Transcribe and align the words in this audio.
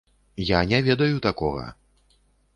Я 0.43 0.61
не 0.71 0.79
ведаю 0.87 1.21
такога! 1.27 1.67